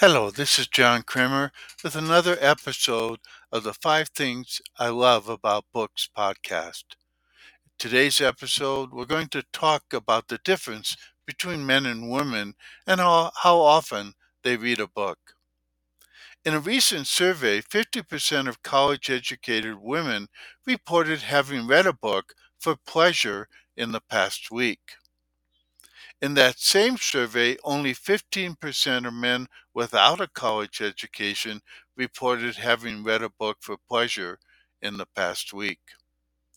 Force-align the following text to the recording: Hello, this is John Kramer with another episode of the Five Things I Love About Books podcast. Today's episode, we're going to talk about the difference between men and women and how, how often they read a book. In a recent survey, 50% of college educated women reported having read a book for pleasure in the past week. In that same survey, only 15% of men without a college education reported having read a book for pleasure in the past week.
Hello, 0.00 0.30
this 0.30 0.60
is 0.60 0.68
John 0.68 1.02
Kramer 1.02 1.50
with 1.82 1.96
another 1.96 2.36
episode 2.40 3.18
of 3.50 3.64
the 3.64 3.74
Five 3.74 4.10
Things 4.10 4.60
I 4.78 4.90
Love 4.90 5.28
About 5.28 5.64
Books 5.72 6.08
podcast. 6.16 6.84
Today's 7.80 8.20
episode, 8.20 8.92
we're 8.92 9.06
going 9.06 9.26
to 9.30 9.42
talk 9.52 9.92
about 9.92 10.28
the 10.28 10.38
difference 10.44 10.96
between 11.26 11.66
men 11.66 11.84
and 11.84 12.08
women 12.08 12.54
and 12.86 13.00
how, 13.00 13.32
how 13.42 13.58
often 13.58 14.12
they 14.44 14.56
read 14.56 14.78
a 14.78 14.86
book. 14.86 15.18
In 16.44 16.54
a 16.54 16.60
recent 16.60 17.08
survey, 17.08 17.60
50% 17.60 18.48
of 18.48 18.62
college 18.62 19.10
educated 19.10 19.78
women 19.80 20.28
reported 20.64 21.22
having 21.22 21.66
read 21.66 21.86
a 21.86 21.92
book 21.92 22.34
for 22.56 22.76
pleasure 22.86 23.48
in 23.76 23.90
the 23.90 24.02
past 24.08 24.52
week. 24.52 24.92
In 26.22 26.34
that 26.34 26.60
same 26.60 26.96
survey, 26.96 27.56
only 27.64 27.92
15% 27.92 29.04
of 29.04 29.12
men 29.14 29.48
without 29.74 30.20
a 30.20 30.28
college 30.28 30.80
education 30.80 31.60
reported 31.96 32.54
having 32.54 33.02
read 33.02 33.20
a 33.20 33.28
book 33.28 33.58
for 33.62 33.76
pleasure 33.76 34.38
in 34.80 34.96
the 34.96 35.06
past 35.06 35.52
week. 35.52 35.80